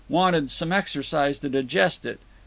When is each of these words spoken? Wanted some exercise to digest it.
Wanted 0.09 0.49
some 0.49 0.71
exercise 0.71 1.37
to 1.37 1.47
digest 1.49 2.07
it. 2.07 2.19